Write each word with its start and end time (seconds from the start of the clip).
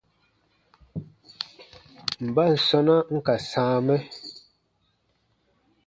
Mban 2.25 2.53
sɔ̃na 2.65 2.95
n 3.13 3.17
ka 3.25 3.35
sãa 3.49 3.75
mɛ? 3.85 3.97